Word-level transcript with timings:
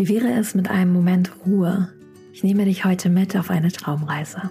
Wie 0.00 0.08
wäre 0.08 0.32
es 0.32 0.54
mit 0.54 0.70
einem 0.70 0.94
Moment 0.94 1.30
Ruhe? 1.44 1.92
Ich 2.32 2.42
nehme 2.42 2.64
dich 2.64 2.86
heute 2.86 3.10
mit 3.10 3.36
auf 3.36 3.50
eine 3.50 3.70
Traumreise. 3.70 4.48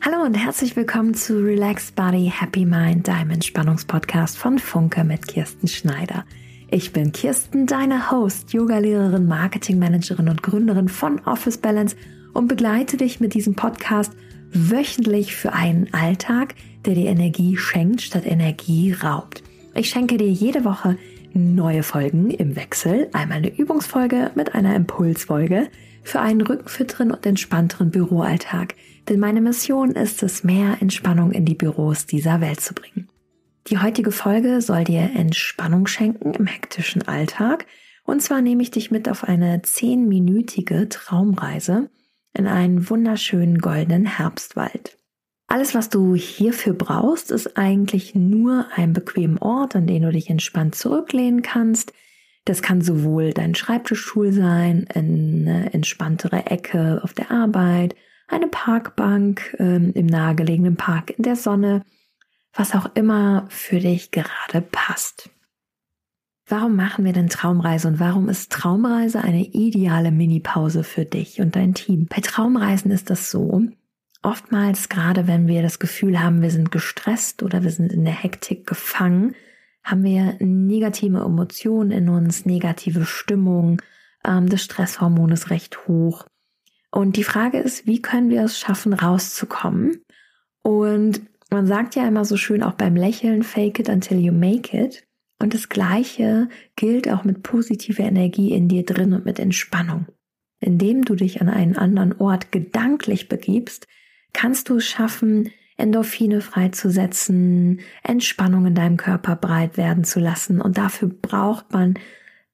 Hallo 0.00 0.22
und 0.24 0.34
herzlich 0.34 0.76
willkommen 0.76 1.14
zu 1.14 1.42
Relaxed 1.42 1.96
Body, 1.96 2.32
Happy 2.32 2.64
Mind, 2.64 3.08
deinem 3.08 3.30
Entspannungspodcast 3.30 4.38
von 4.38 4.60
Funke 4.60 5.02
mit 5.02 5.26
Kirsten 5.26 5.66
Schneider. 5.66 6.24
Ich 6.70 6.92
bin 6.92 7.10
Kirsten, 7.10 7.66
deine 7.66 8.12
Host, 8.12 8.52
Yogalehrerin, 8.52 9.26
Marketingmanagerin 9.26 10.28
und 10.28 10.44
Gründerin 10.44 10.88
von 10.88 11.18
Office 11.24 11.58
Balance 11.58 11.96
und 12.34 12.46
begleite 12.46 12.96
dich 12.96 13.18
mit 13.18 13.34
diesem 13.34 13.56
Podcast– 13.56 14.12
wöchentlich 14.52 15.36
für 15.36 15.52
einen 15.52 15.92
Alltag, 15.92 16.54
der 16.84 16.94
dir 16.94 17.10
Energie 17.10 17.56
schenkt 17.56 18.02
statt 18.02 18.24
Energie 18.26 18.92
raubt. 18.92 19.42
Ich 19.74 19.90
schenke 19.90 20.16
dir 20.16 20.30
jede 20.30 20.64
Woche 20.64 20.96
neue 21.32 21.82
Folgen 21.82 22.30
im 22.30 22.56
Wechsel, 22.56 23.08
einmal 23.12 23.38
eine 23.38 23.56
Übungsfolge 23.56 24.30
mit 24.34 24.54
einer 24.54 24.74
Impulsfolge 24.74 25.68
für 26.02 26.20
einen 26.20 26.40
rückenfitteren 26.40 27.12
und 27.12 27.24
entspannteren 27.26 27.90
Büroalltag. 27.90 28.74
Denn 29.08 29.20
meine 29.20 29.40
Mission 29.40 29.92
ist 29.92 30.22
es, 30.22 30.42
mehr 30.44 30.78
Entspannung 30.80 31.32
in 31.32 31.44
die 31.44 31.54
Büros 31.54 32.06
dieser 32.06 32.40
Welt 32.40 32.60
zu 32.60 32.74
bringen. 32.74 33.08
Die 33.68 33.78
heutige 33.78 34.12
Folge 34.12 34.62
soll 34.62 34.84
dir 34.84 35.10
Entspannung 35.14 35.86
schenken 35.86 36.32
im 36.32 36.46
hektischen 36.46 37.06
Alltag. 37.06 37.66
Und 38.04 38.22
zwar 38.22 38.40
nehme 38.40 38.62
ich 38.62 38.70
dich 38.70 38.90
mit 38.90 39.08
auf 39.08 39.24
eine 39.24 39.60
zehnminütige 39.62 40.88
Traumreise 40.88 41.90
in 42.38 42.46
einen 42.46 42.88
wunderschönen 42.88 43.58
goldenen 43.58 44.06
Herbstwald. 44.06 44.96
Alles, 45.48 45.74
was 45.74 45.88
du 45.88 46.14
hierfür 46.14 46.74
brauchst, 46.74 47.30
ist 47.30 47.56
eigentlich 47.56 48.14
nur 48.14 48.66
ein 48.74 48.92
bequemen 48.92 49.38
Ort, 49.38 49.74
an 49.74 49.86
den 49.86 50.02
du 50.02 50.12
dich 50.12 50.28
entspannt 50.28 50.74
zurücklehnen 50.74 51.42
kannst. 51.42 51.92
Das 52.44 52.62
kann 52.62 52.82
sowohl 52.82 53.32
dein 53.32 53.54
Schreibtischstuhl 53.54 54.32
sein, 54.32 54.86
eine 54.94 55.72
entspanntere 55.72 56.46
Ecke 56.46 57.00
auf 57.02 57.14
der 57.14 57.30
Arbeit, 57.30 57.96
eine 58.28 58.46
Parkbank 58.46 59.56
ähm, 59.58 59.92
im 59.94 60.06
nahegelegenen 60.06 60.76
Park 60.76 61.10
in 61.16 61.22
der 61.22 61.36
Sonne, 61.36 61.82
was 62.52 62.74
auch 62.74 62.94
immer 62.94 63.46
für 63.48 63.80
dich 63.80 64.10
gerade 64.10 64.60
passt. 64.60 65.30
Warum 66.50 66.76
machen 66.76 67.04
wir 67.04 67.12
denn 67.12 67.28
Traumreise 67.28 67.88
und 67.88 68.00
warum 68.00 68.30
ist 68.30 68.50
Traumreise 68.50 69.22
eine 69.22 69.44
ideale 69.44 70.10
Mini-Pause 70.10 70.82
für 70.82 71.04
dich 71.04 71.42
und 71.42 71.54
dein 71.56 71.74
Team? 71.74 72.06
Bei 72.06 72.22
Traumreisen 72.22 72.90
ist 72.90 73.10
das 73.10 73.30
so, 73.30 73.62
oftmals 74.22 74.88
gerade 74.88 75.26
wenn 75.26 75.46
wir 75.46 75.60
das 75.60 75.78
Gefühl 75.78 76.18
haben, 76.20 76.40
wir 76.40 76.50
sind 76.50 76.72
gestresst 76.72 77.42
oder 77.42 77.64
wir 77.64 77.70
sind 77.70 77.92
in 77.92 78.06
der 78.06 78.14
Hektik 78.14 78.66
gefangen, 78.66 79.34
haben 79.84 80.04
wir 80.04 80.36
negative 80.40 81.18
Emotionen 81.18 81.90
in 81.90 82.08
uns, 82.08 82.46
negative 82.46 83.04
Stimmung, 83.04 83.82
ähm, 84.24 84.48
das 84.48 84.62
Stresshormon 84.62 85.32
ist 85.32 85.50
recht 85.50 85.86
hoch. 85.86 86.26
Und 86.90 87.16
die 87.16 87.24
Frage 87.24 87.58
ist, 87.58 87.86
wie 87.86 88.00
können 88.00 88.30
wir 88.30 88.44
es 88.44 88.58
schaffen, 88.58 88.94
rauszukommen? 88.94 90.02
Und 90.62 91.20
man 91.50 91.66
sagt 91.66 91.94
ja 91.94 92.08
immer 92.08 92.24
so 92.24 92.38
schön 92.38 92.62
auch 92.62 92.74
beim 92.74 92.96
Lächeln, 92.96 93.42
fake 93.42 93.80
it 93.80 93.88
until 93.90 94.18
you 94.18 94.32
make 94.32 94.74
it. 94.76 95.07
Und 95.40 95.54
das 95.54 95.68
Gleiche 95.68 96.48
gilt 96.76 97.08
auch 97.08 97.24
mit 97.24 97.42
positiver 97.42 98.02
Energie 98.02 98.52
in 98.52 98.68
dir 98.68 98.84
drin 98.84 99.12
und 99.12 99.24
mit 99.24 99.38
Entspannung. 99.38 100.06
Indem 100.60 101.04
du 101.04 101.14
dich 101.14 101.40
an 101.40 101.48
einen 101.48 101.76
anderen 101.76 102.18
Ort 102.18 102.50
gedanklich 102.50 103.28
begibst, 103.28 103.86
kannst 104.32 104.68
du 104.68 104.76
es 104.76 104.86
schaffen, 104.86 105.50
Endorphine 105.76 106.40
freizusetzen, 106.40 107.80
Entspannung 108.02 108.66
in 108.66 108.74
deinem 108.74 108.96
Körper 108.96 109.36
breit 109.36 109.76
werden 109.76 110.02
zu 110.02 110.18
lassen. 110.18 110.60
Und 110.60 110.76
dafür 110.76 111.08
braucht 111.08 111.72
man 111.72 111.94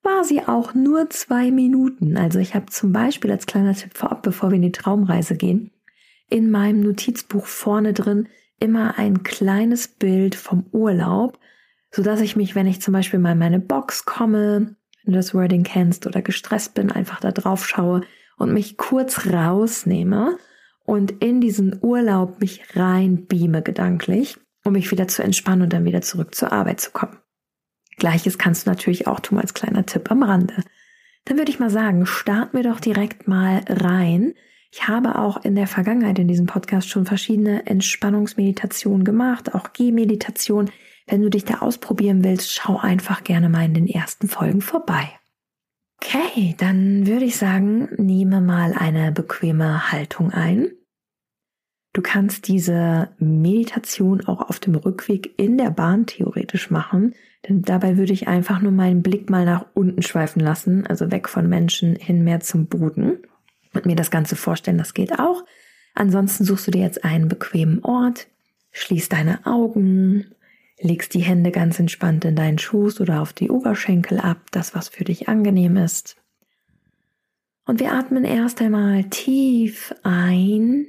quasi 0.02 0.42
auch 0.46 0.74
nur 0.74 1.08
zwei 1.08 1.50
Minuten. 1.50 2.18
Also 2.18 2.38
ich 2.38 2.54
habe 2.54 2.66
zum 2.66 2.92
Beispiel 2.92 3.30
als 3.30 3.46
kleiner 3.46 3.74
Tipp 3.74 3.96
vorab, 3.96 4.22
bevor 4.22 4.50
wir 4.50 4.56
in 4.56 4.62
die 4.62 4.72
Traumreise 4.72 5.36
gehen, 5.36 5.70
in 6.28 6.50
meinem 6.50 6.80
Notizbuch 6.80 7.46
vorne 7.46 7.94
drin 7.94 8.28
immer 8.60 8.98
ein 8.98 9.22
kleines 9.22 9.88
Bild 9.88 10.34
vom 10.34 10.66
Urlaub, 10.72 11.38
so 11.94 12.02
dass 12.02 12.20
ich 12.20 12.34
mich, 12.34 12.54
wenn 12.54 12.66
ich 12.66 12.80
zum 12.80 12.92
Beispiel 12.92 13.20
mal 13.20 13.32
in 13.32 13.38
meine 13.38 13.60
Box 13.60 14.04
komme, 14.04 14.74
wenn 15.04 15.12
du 15.12 15.18
das 15.18 15.32
Wording 15.32 15.62
kennst 15.62 16.06
oder 16.06 16.22
gestresst 16.22 16.74
bin, 16.74 16.90
einfach 16.90 17.20
da 17.20 17.30
drauf 17.30 17.66
schaue 17.68 18.00
und 18.36 18.52
mich 18.52 18.76
kurz 18.76 19.26
rausnehme 19.26 20.36
und 20.84 21.12
in 21.22 21.40
diesen 21.40 21.78
Urlaub 21.82 22.40
mich 22.40 22.62
rein 22.74 23.26
beame 23.26 23.62
gedanklich, 23.62 24.38
um 24.64 24.72
mich 24.72 24.90
wieder 24.90 25.06
zu 25.06 25.22
entspannen 25.22 25.62
und 25.62 25.72
dann 25.72 25.84
wieder 25.84 26.02
zurück 26.02 26.34
zur 26.34 26.52
Arbeit 26.52 26.80
zu 26.80 26.90
kommen. 26.90 27.18
Gleiches 27.96 28.38
kannst 28.38 28.66
du 28.66 28.70
natürlich 28.70 29.06
auch 29.06 29.20
tun 29.20 29.38
als 29.38 29.54
kleiner 29.54 29.86
Tipp 29.86 30.10
am 30.10 30.24
Rande. 30.24 30.64
Dann 31.26 31.38
würde 31.38 31.50
ich 31.50 31.60
mal 31.60 31.70
sagen, 31.70 32.06
starten 32.06 32.56
wir 32.56 32.64
doch 32.64 32.80
direkt 32.80 33.28
mal 33.28 33.60
rein. 33.68 34.34
Ich 34.72 34.88
habe 34.88 35.16
auch 35.16 35.44
in 35.44 35.54
der 35.54 35.68
Vergangenheit 35.68 36.18
in 36.18 36.26
diesem 36.26 36.46
Podcast 36.46 36.88
schon 36.88 37.06
verschiedene 37.06 37.66
Entspannungsmeditationen 37.66 39.04
gemacht, 39.04 39.54
auch 39.54 39.72
Gehmeditation. 39.72 40.70
Wenn 41.06 41.22
du 41.22 41.30
dich 41.30 41.44
da 41.44 41.58
ausprobieren 41.58 42.24
willst, 42.24 42.52
schau 42.52 42.78
einfach 42.78 43.24
gerne 43.24 43.48
mal 43.48 43.64
in 43.64 43.74
den 43.74 43.88
ersten 43.88 44.28
Folgen 44.28 44.62
vorbei. 44.62 45.10
Okay, 46.02 46.54
dann 46.58 47.06
würde 47.06 47.24
ich 47.24 47.36
sagen, 47.36 47.88
nehme 47.96 48.40
mal 48.40 48.72
eine 48.74 49.12
bequeme 49.12 49.92
Haltung 49.92 50.30
ein. 50.30 50.70
Du 51.92 52.02
kannst 52.02 52.48
diese 52.48 53.10
Meditation 53.18 54.26
auch 54.26 54.48
auf 54.48 54.58
dem 54.58 54.74
Rückweg 54.74 55.38
in 55.38 55.56
der 55.56 55.70
Bahn 55.70 56.06
theoretisch 56.06 56.70
machen, 56.70 57.14
denn 57.48 57.62
dabei 57.62 57.96
würde 57.96 58.12
ich 58.12 58.26
einfach 58.26 58.60
nur 58.60 58.72
meinen 58.72 59.02
Blick 59.02 59.30
mal 59.30 59.44
nach 59.44 59.66
unten 59.74 60.02
schweifen 60.02 60.40
lassen, 60.40 60.86
also 60.86 61.12
weg 61.12 61.28
von 61.28 61.48
Menschen 61.48 61.94
hin 61.94 62.24
mehr 62.24 62.40
zum 62.40 62.66
Boden 62.66 63.18
und 63.72 63.86
mir 63.86 63.94
das 63.96 64.10
Ganze 64.10 64.34
vorstellen, 64.34 64.78
das 64.78 64.94
geht 64.94 65.18
auch. 65.20 65.44
Ansonsten 65.94 66.44
suchst 66.44 66.66
du 66.66 66.72
dir 66.72 66.82
jetzt 66.82 67.04
einen 67.04 67.28
bequemen 67.28 67.84
Ort, 67.84 68.26
schließ 68.72 69.08
deine 69.08 69.46
Augen, 69.46 70.34
legst 70.80 71.14
die 71.14 71.22
Hände 71.22 71.50
ganz 71.50 71.78
entspannt 71.78 72.24
in 72.24 72.36
deinen 72.36 72.58
Schoß 72.58 73.00
oder 73.00 73.20
auf 73.22 73.32
die 73.32 73.50
Oberschenkel 73.50 74.18
ab, 74.18 74.38
das 74.50 74.74
was 74.74 74.88
für 74.88 75.04
dich 75.04 75.28
angenehm 75.28 75.76
ist. 75.76 76.16
Und 77.66 77.80
wir 77.80 77.92
atmen 77.92 78.24
erst 78.24 78.60
einmal 78.60 79.04
tief 79.04 79.94
ein 80.02 80.86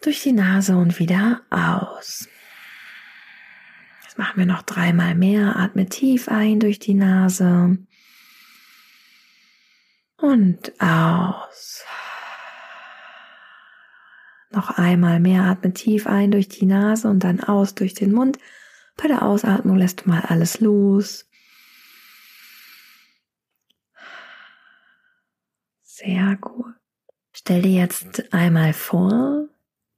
durch 0.00 0.22
die 0.22 0.32
Nase 0.32 0.76
und 0.76 0.98
wieder 0.98 1.42
aus. 1.50 2.28
Das 4.04 4.16
machen 4.16 4.38
wir 4.38 4.46
noch 4.46 4.62
dreimal 4.62 5.14
mehr. 5.14 5.56
Atme 5.56 5.86
tief 5.86 6.28
ein 6.28 6.60
durch 6.60 6.78
die 6.78 6.94
Nase 6.94 7.78
und 10.16 10.72
aus. 10.80 11.84
Noch 14.52 14.70
einmal 14.70 15.18
mehr 15.18 15.44
atme 15.44 15.72
tief 15.72 16.06
ein 16.06 16.30
durch 16.30 16.48
die 16.48 16.66
Nase 16.66 17.08
und 17.08 17.24
dann 17.24 17.40
aus 17.40 17.74
durch 17.74 17.94
den 17.94 18.12
Mund. 18.12 18.38
Bei 18.96 19.08
der 19.08 19.22
Ausatmung 19.22 19.76
lässt 19.76 20.04
du 20.04 20.10
mal 20.10 20.20
alles 20.20 20.60
los. 20.60 21.26
Sehr 25.82 26.36
gut. 26.40 26.74
Stell 27.32 27.62
dir 27.62 27.72
jetzt 27.72 28.32
einmal 28.34 28.72
vor, 28.72 29.48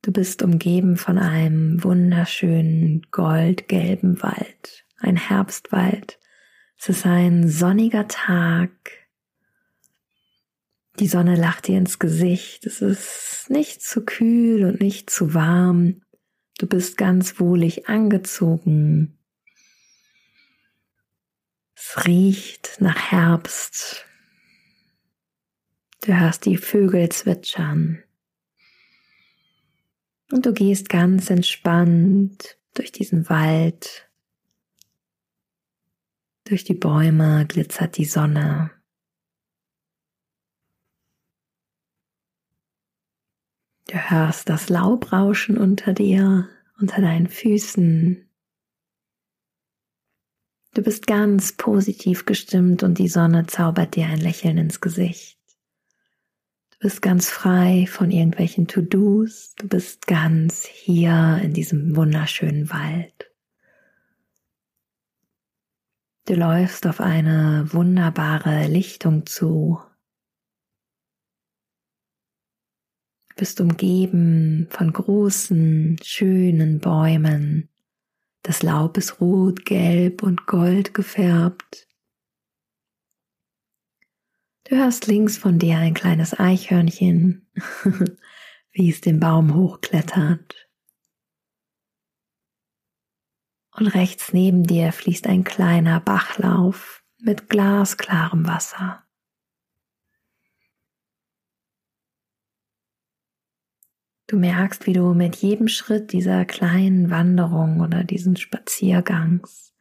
du 0.03 0.13
bist 0.13 0.43
umgeben 0.43 0.97
von 0.97 1.19
einem 1.19 1.83
wunderschönen 1.83 3.03
goldgelben 3.11 4.23
Wald, 4.23 4.87
ein 4.99 5.17
Herbstwald. 5.17 6.19
Es 6.79 6.89
ist 6.89 7.07
ein 7.07 7.49
sonniger 7.49 8.07
Tag. 8.07 8.71
Die 11.01 11.09
Sonne 11.09 11.35
lacht 11.35 11.67
dir 11.67 11.79
ins 11.79 11.99
Gesicht. 11.99 12.67
Es 12.67 12.81
ist 12.81 13.47
nicht 13.49 13.83
zu 13.83 14.05
kühl 14.05 14.65
und 14.65 14.81
nicht 14.81 15.11
zu 15.11 15.35
warm. 15.35 16.03
Du 16.59 16.69
bist 16.69 16.97
ganz 16.97 17.41
wohlig 17.41 17.89
angezogen. 17.89 19.19
Es 21.75 22.07
riecht 22.07 22.77
nach 22.81 23.11
Herbst. 23.11 24.07
Du 26.03 26.17
hörst 26.19 26.45
die 26.45 26.59
Vögel 26.59 27.09
zwitschern. 27.09 28.03
Und 30.31 30.47
du 30.47 30.53
gehst 30.53 30.89
ganz 30.89 31.29
entspannt 31.29 32.59
durch 32.75 32.93
diesen 32.93 33.29
Wald. 33.29 34.09
Durch 36.45 36.63
die 36.63 36.75
Bäume 36.75 37.47
glitzert 37.47 37.97
die 37.97 38.05
Sonne. 38.05 38.71
Du 43.95 44.11
hörst 44.11 44.49
das 44.49 44.69
Laubrauschen 44.69 45.57
unter 45.57 45.93
dir, 45.93 46.49
unter 46.81 47.01
deinen 47.01 47.29
Füßen. 47.29 48.29
Du 50.75 50.83
bist 50.83 51.07
ganz 51.07 51.53
positiv 51.53 52.27
gestimmt 52.27 52.83
und 52.83 52.99
die 52.99 53.09
Sonne 53.09 53.47
zaubert 53.47 53.95
dir 53.95 54.07
ein 54.07 54.21
Lächeln 54.21 54.59
ins 54.59 54.81
Gesicht 54.81 55.39
bist 56.85 57.01
ganz 57.01 57.31
frei 57.31 57.87
von 57.89 58.11
irgendwelchen 58.11 58.67
To-Dos. 58.67 59.55
Du 59.57 59.67
bist 59.67 60.07
ganz 60.07 60.67
hier 60.67 61.41
in 61.43 61.55
diesem 61.55 61.97
wunderschönen 61.97 62.69
Wald. 62.69 63.31
Du 66.27 66.35
läufst 66.35 66.87
auf 66.87 67.01
eine 67.01 67.73
wunderbare 67.73 68.67
Lichtung 68.67 69.25
zu. 69.25 69.81
Bist 73.45 73.61
umgeben 73.61 74.69
von 74.71 74.91
großen, 74.91 75.99
schönen 76.03 76.81
Bäumen. 76.81 77.69
Das 78.41 78.63
Laub 78.63 78.97
ist 78.97 79.21
rot, 79.21 79.67
gelb 79.67 80.23
und 80.23 80.47
gold 80.47 80.95
gefärbt. 80.95 81.87
Du 84.67 84.77
hörst 84.77 85.09
links 85.09 85.37
von 85.37 85.59
dir 85.59 85.77
ein 85.77 85.93
kleines 85.93 86.41
Eichhörnchen, 86.41 87.47
wie 88.73 88.89
es 88.89 89.03
den 89.03 89.21
Baum 89.21 89.55
hochklettert. 89.55 90.67
Und 93.73 93.89
rechts 93.89 94.33
neben 94.33 94.65
dir 94.65 94.91
fließt 94.91 95.27
ein 95.27 95.45
kleiner 95.45 96.01
Bachlauf 96.01 97.05
mit 97.19 97.51
glasklarem 97.51 98.47
Wasser. 98.47 99.04
Du 104.27 104.39
merkst, 104.39 104.87
wie 104.87 104.95
du 104.95 105.13
mit 105.13 105.37
jedem 105.37 105.69
Schritt 105.69 106.13
dieser 106.13 106.47
kleinen 106.47 107.11
Wanderung 107.11 107.81
oder 107.81 108.05
diesen 108.05 108.37
Spaziergangs 108.37 109.75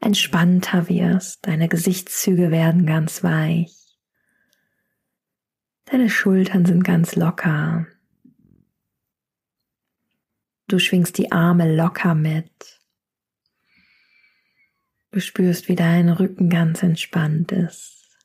entspannter 0.00 0.88
wirst. 0.88 1.46
Deine 1.46 1.68
Gesichtszüge 1.68 2.50
werden 2.50 2.86
ganz 2.86 3.24
weich. 3.24 3.98
Deine 5.86 6.08
Schultern 6.08 6.64
sind 6.66 6.84
ganz 6.84 7.16
locker. 7.16 7.86
Du 10.68 10.78
schwingst 10.78 11.18
die 11.18 11.32
Arme 11.32 11.74
locker 11.74 12.14
mit. 12.14 12.80
Du 15.10 15.20
spürst, 15.20 15.68
wie 15.68 15.74
dein 15.74 16.08
Rücken 16.08 16.48
ganz 16.48 16.84
entspannt 16.84 17.50
ist. 17.50 18.16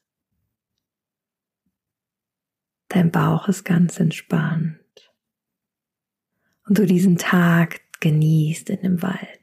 Dein 2.89 3.11
Bauch 3.11 3.47
ist 3.47 3.63
ganz 3.63 3.99
entspannt. 3.99 4.84
Und 6.67 6.77
du 6.79 6.85
diesen 6.85 7.17
Tag 7.17 7.81
genießt 7.99 8.69
in 8.69 8.81
dem 8.81 9.01
Wald. 9.01 9.39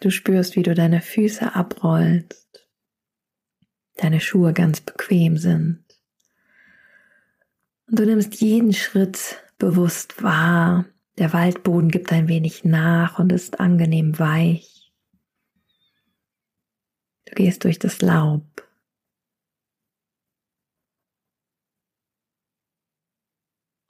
Du 0.00 0.10
spürst, 0.10 0.56
wie 0.56 0.62
du 0.62 0.74
deine 0.74 1.00
Füße 1.00 1.54
abrollst 1.54 2.44
deine 3.96 4.20
Schuhe 4.20 4.52
ganz 4.52 4.80
bequem 4.80 5.36
sind. 5.38 5.84
Und 7.86 7.98
du 7.98 8.06
nimmst 8.06 8.40
jeden 8.40 8.72
Schritt 8.72 9.42
bewusst 9.58 10.22
wahr. 10.22 10.86
Der 11.18 11.32
Waldboden 11.32 11.90
gibt 11.90 12.12
ein 12.12 12.28
wenig 12.28 12.64
nach 12.64 13.18
und 13.18 13.30
ist 13.30 13.60
angenehm 13.60 14.18
weich. 14.18 14.92
Du 17.26 17.34
gehst 17.34 17.64
durch 17.64 17.78
das 17.78 18.00
Laub. 18.02 18.63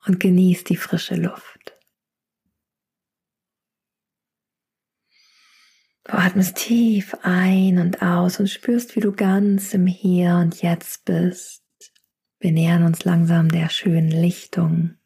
Und 0.07 0.21
genießt 0.21 0.69
die 0.69 0.77
frische 0.77 1.17
Luft. 1.17 1.75
Du 6.05 6.13
atmest 6.13 6.57
tief 6.57 7.17
ein 7.23 7.79
und 7.79 8.03
aus 8.03 8.39
und 8.39 8.49
spürst, 8.49 8.95
wie 8.95 9.01
du 9.01 9.13
ganz 9.13 9.73
im 9.73 9.87
Hier 9.87 10.35
und 10.37 10.61
Jetzt 10.61 11.07
bist. 11.07 11.63
Wir 12.39 12.53
nähern 12.53 12.83
uns 12.83 13.05
langsam 13.05 13.49
der 13.49 13.71
schönen 13.71 14.11
Lichtung. 14.11 14.99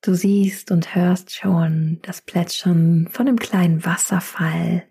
Du 0.00 0.14
siehst 0.14 0.72
und 0.72 0.96
hörst 0.96 1.32
schon 1.32 2.00
das 2.02 2.20
Plätschern 2.20 3.06
von 3.12 3.26
dem 3.26 3.38
kleinen 3.38 3.84
Wasserfall, 3.84 4.88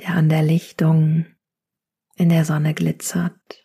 der 0.00 0.08
an 0.08 0.28
der 0.28 0.42
Lichtung 0.42 1.26
in 2.16 2.28
der 2.28 2.44
Sonne 2.44 2.74
glitzert. 2.74 3.61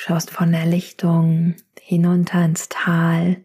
Schaust 0.00 0.30
von 0.30 0.52
der 0.52 0.66
Lichtung 0.66 1.56
hinunter 1.78 2.44
ins 2.44 2.68
Tal 2.68 3.44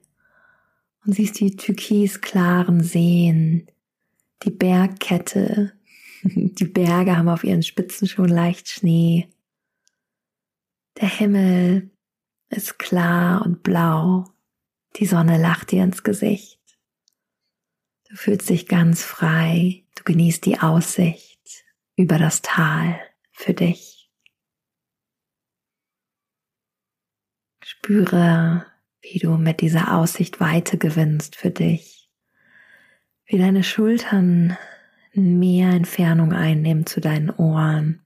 und 1.06 1.13
siehst 1.13 1.40
die 1.40 1.56
türkisklaren 1.56 2.81
Seen, 2.81 3.68
die 4.44 4.52
Bergkette. 4.52 5.74
Die 6.24 6.66
Berge 6.66 7.18
haben 7.18 7.30
auf 7.30 7.44
ihren 7.44 7.62
Spitzen 7.62 8.07
schon 8.07 8.30
leicht 8.30 8.68
Schnee. 8.68 9.30
Der 11.00 11.07
Himmel 11.07 11.92
ist 12.50 12.80
klar 12.80 13.45
und 13.45 13.62
blau. 13.62 14.26
Die 14.95 15.06
Sonne 15.06 15.40
lacht 15.40 15.69
dir 15.69 15.83
ins 15.83 16.02
Gesicht. 16.02 16.59
Du 18.09 18.16
fühlst 18.16 18.50
dich 18.50 18.68
ganz 18.68 19.04
frei. 19.04 19.83
Du 19.94 20.04
genießt 20.04 20.44
die 20.47 20.59
Aussicht 20.59 21.64
über 21.95 22.18
das 22.18 22.42
Tal 22.42 23.00
für 23.31 23.54
dich. 23.54 24.05
Spüre, 27.68 28.64
wie 29.02 29.18
du 29.18 29.38
mit 29.38 29.60
dieser 29.60 29.95
Aussicht 29.95 30.40
Weite 30.40 30.78
gewinnst 30.78 31.36
für 31.36 31.50
dich, 31.50 32.12
wie 33.26 33.40
deine 33.40 33.64
Schultern 33.64 34.56
mehr 35.14 35.72
Entfernung 35.72 36.31
einnehmen 36.31 36.86
zu 36.86 37.02
deinen 37.02 37.31
Ohren 37.31 38.06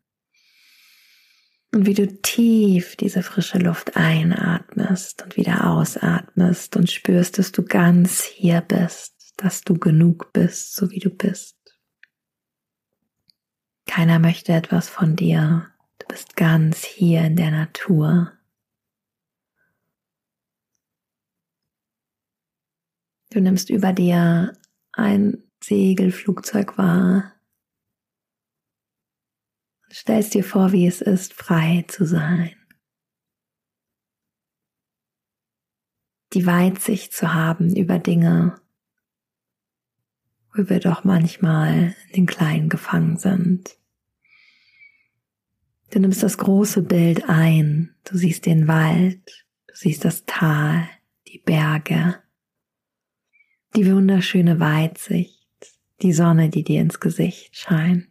und 1.73 1.85
wie 1.85 1.93
du 1.93 2.07
tief 2.21 2.95
diese 2.95 3.21
frische 3.21 3.57
Luft 3.57 3.97
einatmest 3.97 5.23
und 5.23 5.35
wieder 5.35 5.69
ausatmest 5.69 6.77
und 6.77 6.89
spürst, 6.89 7.37
dass 7.37 7.51
du 7.51 7.65
ganz 7.65 8.23
hier 8.23 8.61
bist, 8.61 9.33
dass 9.35 9.63
du 9.63 9.73
genug 9.73 10.31
bist, 10.31 10.73
so 10.73 10.89
wie 10.89 10.99
du 10.99 11.09
bist. 11.09 11.57
Keiner 13.85 14.19
möchte 14.19 14.53
etwas 14.53 14.87
von 14.87 15.17
dir. 15.17 15.67
Du 15.97 16.07
bist 16.07 16.37
ganz 16.37 16.85
hier 16.85 17.25
in 17.25 17.35
der 17.35 17.51
Natur. 17.51 18.38
Du 23.31 23.39
nimmst 23.39 23.69
über 23.69 23.93
dir 23.93 24.57
ein 24.91 25.43
Segelflugzeug 25.63 26.79
wahr 26.79 27.35
und 29.83 29.93
stellst 29.93 30.33
dir 30.33 30.43
vor, 30.43 30.71
wie 30.71 30.87
es 30.87 31.01
ist, 31.01 31.33
frei 31.33 31.85
zu 31.87 32.05
sein. 32.05 32.55
Die 36.33 36.45
Weitsicht 36.45 37.13
zu 37.13 37.33
haben 37.33 37.75
über 37.75 37.99
Dinge, 37.99 38.59
wo 40.55 40.67
wir 40.67 40.79
doch 40.79 41.03
manchmal 41.03 41.95
in 42.07 42.13
den 42.13 42.25
Kleinen 42.25 42.69
gefangen 42.69 43.17
sind. 43.17 43.77
Du 45.91 45.99
nimmst 45.99 46.23
das 46.23 46.37
große 46.37 46.83
Bild 46.83 47.29
ein, 47.29 47.95
du 48.05 48.17
siehst 48.17 48.45
den 48.47 48.67
Wald, 48.67 49.47
du 49.67 49.75
siehst 49.75 50.05
das 50.05 50.25
Tal, 50.25 50.87
die 51.27 51.39
Berge, 51.39 52.21
die 53.75 53.91
wunderschöne 53.91 54.59
Weitsicht, 54.59 55.47
die 56.01 56.13
Sonne, 56.13 56.49
die 56.49 56.63
dir 56.63 56.81
ins 56.81 56.99
Gesicht 56.99 57.55
scheint. 57.55 58.07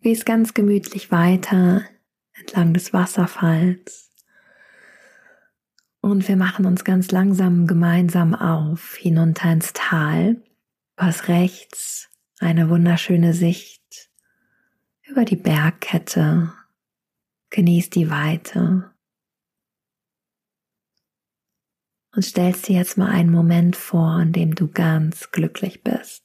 Gehst 0.00 0.24
ganz 0.24 0.54
gemütlich 0.54 1.10
weiter 1.10 1.82
entlang 2.32 2.72
des 2.72 2.92
Wasserfalls. 2.92 4.10
Und 6.00 6.26
wir 6.28 6.36
machen 6.36 6.64
uns 6.64 6.84
ganz 6.84 7.10
langsam 7.10 7.66
gemeinsam 7.66 8.34
auf 8.34 8.96
hinunter 8.96 9.52
ins 9.52 9.74
Tal. 9.74 10.42
Du 10.96 11.28
rechts 11.28 12.08
eine 12.38 12.70
wunderschöne 12.70 13.34
Sicht 13.34 14.10
über 15.02 15.24
die 15.24 15.36
Bergkette. 15.36 16.52
Genieß 17.50 17.90
die 17.90 18.08
Weite. 18.08 18.90
Und 22.12 22.22
stellst 22.22 22.68
dir 22.68 22.76
jetzt 22.76 22.98
mal 22.98 23.10
einen 23.10 23.30
Moment 23.30 23.76
vor, 23.76 24.20
in 24.20 24.32
dem 24.32 24.54
du 24.54 24.68
ganz 24.68 25.30
glücklich 25.30 25.82
bist. 25.82 26.24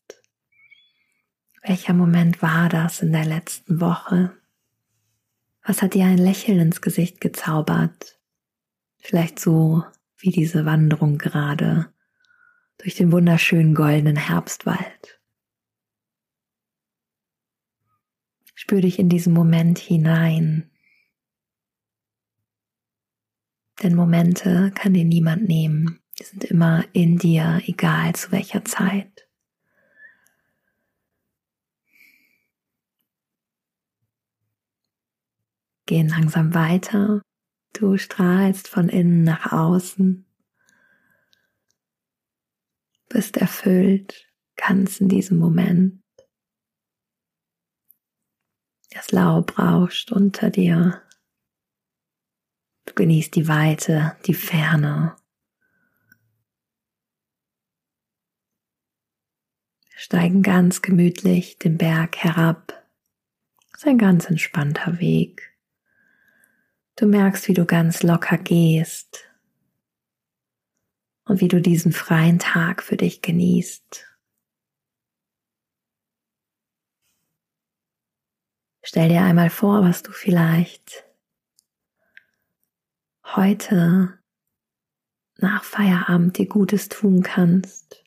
Welcher 1.62 1.94
Moment 1.94 2.42
war 2.42 2.70
das 2.70 3.01
in 3.01 3.12
der 3.12 3.25
letzten 3.25 3.82
Woche? 3.82 4.36
Was 5.63 5.82
hat 5.82 5.94
dir 5.94 6.06
ein 6.06 6.18
Lächeln 6.18 6.60
ins 6.60 6.82
Gesicht 6.82 7.22
gezaubert? 7.22 8.20
Vielleicht 9.00 9.39
so 9.39 9.84
wie 10.18 10.32
diese 10.32 10.65
Wanderung 10.65 11.18
gerade 11.18 11.92
durch 12.77 12.96
den 12.96 13.12
wunderschönen 13.12 13.74
goldenen 13.74 14.15
Herbstwald. 14.15 15.20
Spür 18.54 18.82
dich 18.82 19.00
in 19.00 19.10
diesen 19.10 19.34
Moment 19.34 19.80
hinein. 19.80 20.72
Denn 23.86 23.96
Momente 23.96 24.72
kann 24.74 24.96
dir 24.96 25.06
niemand 25.06 25.48
nehmen. 25.48 26.00
Die 26.18 26.24
sind 26.24 26.44
immer 26.44 26.84
in 26.94 27.20
dir, 27.20 27.62
egal 27.68 28.15
zu 28.15 28.32
welcher 28.32 28.65
Zeit. 28.65 29.25
gehen 35.86 36.10
langsam 36.10 36.56
weiter. 36.56 37.22
Du 37.74 37.98
strahlst 37.98 38.68
von 38.68 38.89
innen 38.89 39.24
nach 39.24 39.51
außen. 39.51 40.25
Bist 43.08 43.38
erfüllt, 43.38 44.27
ganz 44.56 45.00
in 45.00 45.10
diesem 45.10 45.38
Moment. 45.38 46.01
Das 48.89 49.12
Laub 49.12 49.60
rauscht 49.60 50.12
unter 50.12 50.50
dir. 50.50 51.04
Du 52.86 52.94
genießt 52.94 53.36
die 53.36 53.48
Weite, 53.48 54.15
die 54.25 54.34
Ferne. 54.34 55.15
Wir 59.89 60.00
steigen 60.00 60.44
ganz 60.44 60.82
gemütlich 60.82 61.58
den 61.58 61.77
Berg 61.77 62.18
herab. 62.18 62.86
Das 63.72 63.82
ist 63.82 63.88
ein 63.88 63.98
ganz 63.98 64.30
entspannter 64.30 65.00
Weg. 65.00 65.54
Du 66.96 67.08
merkst, 67.08 67.48
wie 67.48 67.54
du 67.54 67.65
ganz 67.65 68.04
locker 68.04 68.38
gehst 68.38 69.30
und 71.25 71.42
wie 71.42 71.48
du 71.48 71.60
diesen 71.60 71.92
freien 71.92 72.39
Tag 72.39 72.84
für 72.84 72.98
dich 72.98 73.22
genießt. 73.22 74.06
Stell 78.84 79.10
dir 79.10 79.24
einmal 79.24 79.50
vor, 79.50 79.82
was 79.82 80.04
du 80.04 80.12
vielleicht 80.12 81.04
heute 83.34 84.20
nach 85.38 85.63
Feierabend 85.63 86.38
dir 86.38 86.48
Gutes 86.48 86.89
tun 86.89 87.24
kannst. 87.24 88.03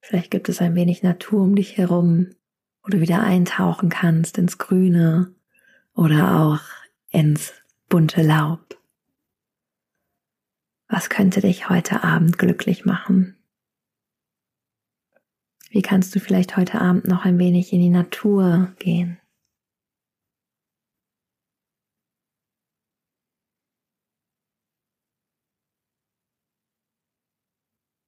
Vielleicht 0.00 0.30
gibt 0.30 0.48
es 0.48 0.60
ein 0.60 0.74
wenig 0.74 1.02
Natur 1.02 1.42
um 1.42 1.54
dich 1.54 1.78
herum, 1.78 2.34
wo 2.82 2.90
du 2.90 3.00
wieder 3.00 3.22
eintauchen 3.22 3.88
kannst 3.88 4.36
ins 4.36 4.58
Grüne 4.58 5.34
oder 5.94 6.40
auch 6.40 6.60
ins 7.08 7.54
bunte 7.88 8.22
Laub. 8.22 8.78
Was 10.88 11.08
könnte 11.08 11.40
dich 11.40 11.70
heute 11.70 12.04
Abend 12.04 12.38
glücklich 12.38 12.84
machen? 12.84 13.36
Wie 15.70 15.82
kannst 15.82 16.14
du 16.14 16.20
vielleicht 16.20 16.56
heute 16.56 16.80
Abend 16.80 17.08
noch 17.08 17.24
ein 17.24 17.38
wenig 17.38 17.72
in 17.72 17.80
die 17.80 17.88
Natur 17.88 18.72
gehen? 18.78 19.18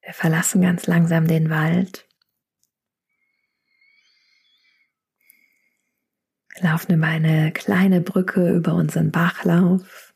Wir 0.07 0.15
verlassen 0.15 0.63
ganz 0.63 0.87
langsam 0.87 1.27
den 1.27 1.51
Wald 1.51 2.07
laufen 6.61 6.93
über 6.93 7.09
eine 7.09 7.51
kleine 7.53 8.01
Brücke 8.01 8.55
über 8.55 8.75
unseren 8.75 9.11
Bachlauf 9.11 10.15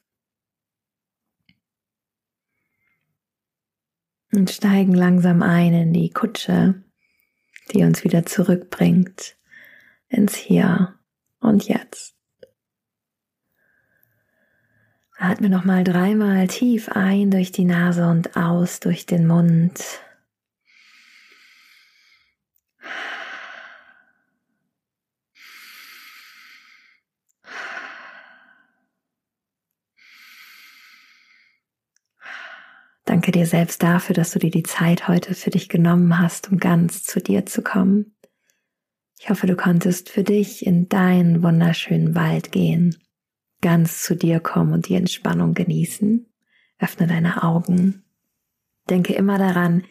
und 4.33 4.49
steigen 4.49 4.95
langsam 4.95 5.43
ein 5.43 5.75
in 5.75 5.93
die 5.93 6.11
Kutsche, 6.11 6.85
die 7.75 7.83
uns 7.83 8.05
wieder 8.05 8.25
zurückbringt 8.25 9.37
ins 10.07 10.37
Hier 10.37 11.01
und 11.41 11.67
Jetzt. 11.67 12.20
Atme 15.23 15.51
nochmal 15.51 15.85
dreimal 15.85 16.47
tief 16.47 16.89
ein 16.89 17.31
durch 17.31 17.53
die 17.53 17.67
Nase 17.67 18.09
und 18.09 18.39
aus 18.39 18.81
durch 18.81 19.05
den 19.05 19.27
Mund. 19.27 19.79
Danke 33.05 33.31
dir 33.31 33.45
selbst 33.45 33.83
dafür, 33.83 34.15
dass 34.15 34.31
du 34.31 34.39
dir 34.39 34.51
die 34.51 34.63
Zeit 34.63 35.07
heute 35.07 35.35
für 35.35 35.51
dich 35.51 35.69
genommen 35.69 36.19
hast, 36.19 36.51
um 36.51 36.57
ganz 36.57 37.03
zu 37.03 37.21
dir 37.21 37.45
zu 37.45 37.61
kommen. 37.61 38.17
Ich 39.19 39.29
hoffe, 39.29 39.47
du 39.47 39.55
konntest 39.55 40.09
für 40.09 40.25
dich 40.25 40.65
in 40.65 40.89
deinen 40.89 41.43
wunderschönen 41.43 42.15
Wald 42.15 42.53
gehen, 42.53 42.97
ganz 43.61 44.03
zu 44.03 44.15
dir 44.15 44.41
kommen 44.41 44.73
und 44.73 44.89
die 44.89 44.95
Entspannung 44.95 45.55
genießen. 45.55 46.27
Öffne 46.79 47.07
deine 47.07 47.43
Augen. 47.43 48.03
Denke 48.89 49.15
immer 49.15 49.39
daran, 49.39 49.85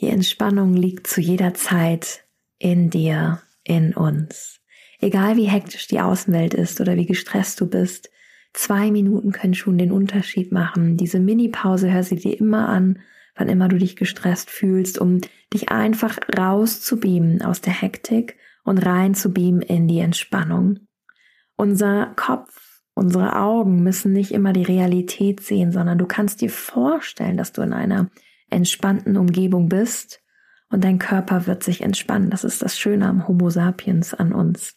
die 0.00 0.08
Entspannung 0.08 0.74
liegt 0.74 1.06
zu 1.06 1.20
jeder 1.20 1.54
Zeit 1.54 2.24
in 2.58 2.90
dir, 2.90 3.42
in 3.64 3.94
uns. 3.94 4.60
Egal 5.00 5.36
wie 5.36 5.48
hektisch 5.48 5.86
die 5.86 6.00
Außenwelt 6.00 6.54
ist 6.54 6.80
oder 6.80 6.96
wie 6.96 7.06
gestresst 7.06 7.60
du 7.60 7.68
bist, 7.68 8.10
Zwei 8.52 8.90
Minuten 8.90 9.32
können 9.32 9.54
schon 9.54 9.78
den 9.78 9.92
Unterschied 9.92 10.52
machen. 10.52 10.96
Diese 10.96 11.20
Mini-Pause 11.20 11.92
hör 11.92 12.02
sie 12.02 12.16
dir 12.16 12.38
immer 12.38 12.68
an, 12.68 12.98
wann 13.36 13.48
immer 13.48 13.68
du 13.68 13.78
dich 13.78 13.94
gestresst 13.94 14.50
fühlst, 14.50 14.98
um 14.98 15.20
dich 15.52 15.68
einfach 15.70 16.18
rauszubeamen 16.36 17.42
aus 17.42 17.60
der 17.60 17.72
Hektik 17.72 18.36
und 18.64 18.78
reinzubeamen 18.78 19.62
in 19.62 19.86
die 19.86 20.00
Entspannung. 20.00 20.80
Unser 21.56 22.12
Kopf, 22.16 22.57
unsere 22.98 23.36
Augen 23.36 23.82
müssen 23.82 24.12
nicht 24.12 24.32
immer 24.32 24.52
die 24.52 24.62
Realität 24.62 25.40
sehen, 25.40 25.72
sondern 25.72 25.98
du 25.98 26.06
kannst 26.06 26.40
dir 26.40 26.50
vorstellen, 26.50 27.36
dass 27.36 27.52
du 27.52 27.62
in 27.62 27.72
einer 27.72 28.10
entspannten 28.50 29.16
Umgebung 29.16 29.68
bist 29.68 30.20
und 30.70 30.84
dein 30.84 30.98
Körper 30.98 31.46
wird 31.46 31.62
sich 31.62 31.80
entspannen. 31.82 32.30
Das 32.30 32.44
ist 32.44 32.62
das 32.62 32.78
Schöne 32.78 33.06
am 33.06 33.26
Homo 33.26 33.50
sapiens 33.50 34.14
an 34.14 34.32
uns. 34.32 34.76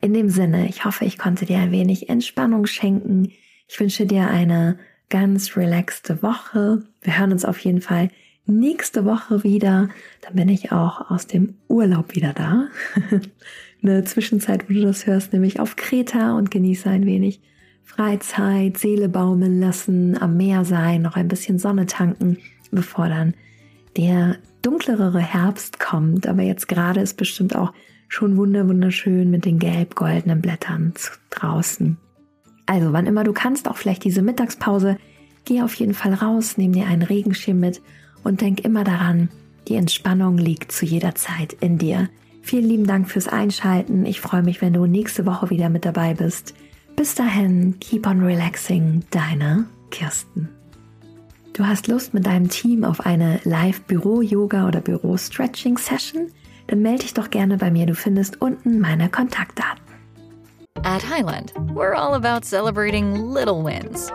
In 0.00 0.12
dem 0.14 0.28
Sinne, 0.28 0.68
ich 0.68 0.84
hoffe, 0.84 1.04
ich 1.04 1.18
konnte 1.18 1.46
dir 1.46 1.58
ein 1.58 1.70
wenig 1.70 2.08
Entspannung 2.08 2.66
schenken. 2.66 3.30
Ich 3.68 3.78
wünsche 3.78 4.06
dir 4.06 4.28
eine 4.28 4.78
ganz 5.08 5.56
relaxte 5.56 6.22
Woche. 6.22 6.82
Wir 7.02 7.18
hören 7.18 7.32
uns 7.32 7.44
auf 7.44 7.58
jeden 7.58 7.80
Fall 7.80 8.10
nächste 8.46 9.04
Woche 9.04 9.44
wieder. 9.44 9.90
Dann 10.22 10.34
bin 10.34 10.48
ich 10.48 10.72
auch 10.72 11.10
aus 11.10 11.28
dem 11.28 11.54
Urlaub 11.68 12.16
wieder 12.16 12.32
da. 12.32 12.68
eine 13.82 14.04
Zwischenzeit, 14.04 14.68
wo 14.68 14.74
du 14.74 14.82
das 14.82 15.06
hörst, 15.06 15.32
nämlich 15.32 15.60
auf 15.60 15.76
Kreta 15.76 16.36
und 16.36 16.50
genieße 16.50 16.88
ein 16.88 17.06
wenig 17.06 17.40
Freizeit, 17.84 18.78
Seele 18.78 19.08
baumeln 19.08 19.60
lassen, 19.60 20.20
am 20.20 20.36
Meer 20.36 20.64
sein, 20.64 21.02
noch 21.02 21.16
ein 21.16 21.28
bisschen 21.28 21.58
Sonne 21.58 21.86
tanken, 21.86 22.38
bevor 22.70 23.08
dann 23.08 23.34
der 23.96 24.36
dunklere 24.62 25.18
Herbst 25.18 25.80
kommt. 25.80 26.26
Aber 26.26 26.42
jetzt 26.42 26.68
gerade 26.68 27.00
ist 27.00 27.16
bestimmt 27.16 27.56
auch 27.56 27.72
schon 28.08 28.36
wunder 28.36 28.68
wunderschön 28.68 29.30
mit 29.30 29.44
den 29.44 29.58
gelb-goldenen 29.58 30.40
Blättern 30.40 30.94
draußen. 31.30 31.96
Also, 32.66 32.92
wann 32.92 33.06
immer 33.06 33.24
du 33.24 33.32
kannst, 33.32 33.68
auch 33.68 33.76
vielleicht 33.76 34.04
diese 34.04 34.22
Mittagspause, 34.22 34.96
geh 35.44 35.62
auf 35.62 35.74
jeden 35.74 35.94
Fall 35.94 36.14
raus, 36.14 36.56
nimm 36.56 36.72
dir 36.72 36.86
einen 36.86 37.02
Regenschirm 37.02 37.58
mit 37.58 37.82
und 38.22 38.40
denk 38.40 38.64
immer 38.64 38.84
daran, 38.84 39.28
die 39.68 39.74
Entspannung 39.74 40.38
liegt 40.38 40.72
zu 40.72 40.86
jeder 40.86 41.14
Zeit 41.14 41.54
in 41.60 41.78
dir. 41.78 42.08
Vielen 42.42 42.68
lieben 42.68 42.86
Dank 42.86 43.08
fürs 43.08 43.28
Einschalten. 43.28 44.04
Ich 44.04 44.20
freue 44.20 44.42
mich, 44.42 44.60
wenn 44.60 44.72
du 44.72 44.86
nächste 44.86 45.24
Woche 45.24 45.48
wieder 45.48 45.68
mit 45.70 45.84
dabei 45.84 46.12
bist. 46.12 46.54
Bis 46.96 47.14
dahin, 47.14 47.78
keep 47.80 48.06
on 48.06 48.22
relaxing, 48.22 49.04
deine 49.10 49.66
Kirsten. 49.90 50.48
Du 51.54 51.66
hast 51.66 51.86
Lust 51.86 52.14
mit 52.14 52.26
deinem 52.26 52.48
Team 52.48 52.84
auf 52.84 53.06
eine 53.06 53.40
Live-Büro-Yoga 53.44 54.66
oder 54.66 54.80
Büro-Stretching-Session? 54.80 56.32
Dann 56.66 56.82
melde 56.82 57.02
dich 57.02 57.14
doch 57.14 57.30
gerne 57.30 57.58
bei 57.58 57.70
mir. 57.70 57.86
Du 57.86 57.94
findest 57.94 58.40
unten 58.40 58.80
meine 58.80 59.08
Kontaktdaten. 59.08 59.82
At 60.82 61.02
Highland, 61.08 61.52
we're 61.74 61.94
all 61.94 62.14
about 62.14 62.44
celebrating 62.44 63.14
little 63.14 63.62
wins 63.62 64.10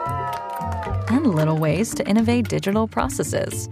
and 1.10 1.34
little 1.34 1.58
ways 1.58 1.96
to 1.96 2.04
innovate 2.04 2.50
digital 2.50 2.88
processes. 2.88 3.70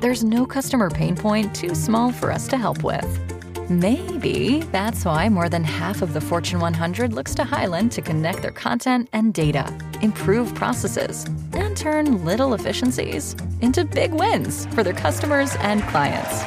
There's 0.00 0.22
no 0.22 0.46
customer 0.46 0.90
pain 0.90 1.16
point 1.16 1.54
too 1.54 1.74
small 1.74 2.12
for 2.12 2.30
us 2.30 2.46
to 2.48 2.56
help 2.56 2.84
with. 2.84 3.35
Maybe 3.68 4.60
that's 4.70 5.04
why 5.04 5.28
more 5.28 5.48
than 5.48 5.64
half 5.64 6.00
of 6.00 6.12
the 6.12 6.20
Fortune 6.20 6.60
100 6.60 7.12
looks 7.12 7.34
to 7.34 7.42
Highland 7.42 7.90
to 7.92 8.00
connect 8.00 8.42
their 8.42 8.52
content 8.52 9.08
and 9.12 9.34
data, 9.34 9.76
improve 10.02 10.54
processes, 10.54 11.24
and 11.52 11.76
turn 11.76 12.24
little 12.24 12.54
efficiencies 12.54 13.34
into 13.62 13.84
big 13.84 14.12
wins 14.14 14.66
for 14.66 14.84
their 14.84 14.92
customers 14.92 15.56
and 15.62 15.82
clients. 15.82 16.42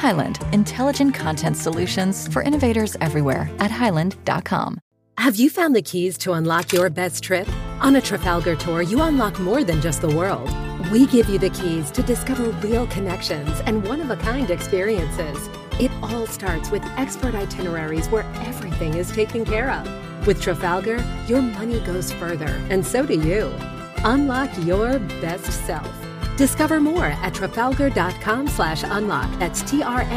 Highland, 0.00 0.38
intelligent 0.52 1.14
content 1.14 1.58
solutions 1.58 2.28
for 2.28 2.40
innovators 2.40 2.96
everywhere 3.02 3.50
at 3.58 3.70
highland.com. 3.70 4.80
Have 5.18 5.36
you 5.36 5.50
found 5.50 5.76
the 5.76 5.82
keys 5.82 6.16
to 6.18 6.32
unlock 6.32 6.72
your 6.72 6.88
best 6.88 7.22
trip? 7.22 7.46
On 7.82 7.96
a 7.96 8.00
Trafalgar 8.00 8.56
tour, 8.56 8.80
you 8.80 9.02
unlock 9.02 9.38
more 9.38 9.64
than 9.64 9.82
just 9.82 10.00
the 10.00 10.16
world. 10.16 10.48
We 10.90 11.04
give 11.06 11.28
you 11.28 11.38
the 11.38 11.50
keys 11.50 11.90
to 11.90 12.02
discover 12.02 12.44
real 12.66 12.86
connections 12.86 13.60
and 13.66 13.86
one 13.86 14.00
of 14.00 14.08
a 14.08 14.16
kind 14.16 14.50
experiences. 14.50 15.50
It 15.78 15.90
all 16.02 16.26
starts 16.26 16.70
with 16.70 16.82
expert 16.96 17.34
itineraries 17.34 18.08
where 18.08 18.24
everything 18.46 18.94
is 18.94 19.10
taken 19.12 19.44
care 19.44 19.70
of. 19.70 20.26
With 20.26 20.40
Trafalgar, 20.40 21.04
your 21.28 21.42
money 21.42 21.80
goes 21.80 22.10
further, 22.12 22.60
and 22.70 22.84
so 22.84 23.04
do 23.04 23.14
you. 23.14 23.52
Unlock 23.98 24.50
your 24.64 24.98
best 25.20 25.66
self. 25.66 25.90
Discover 26.36 26.80
more 26.80 27.06
at 27.06 27.34
trafalgar.com 27.34 28.48
slash 28.48 28.84
unlock. 28.84 29.30
That's 29.38 29.62
T-R-A-F-A-L-G-A-R 29.62 30.16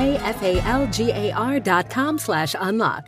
dot 1.60 1.90
com 1.90 2.18
slash 2.18 2.56
unlock. 2.60 3.08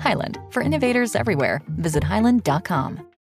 Highland, 0.00 0.38
for 0.50 0.62
innovators 0.62 1.14
everywhere, 1.16 1.60
visit 1.68 2.04
highland.com. 2.04 3.06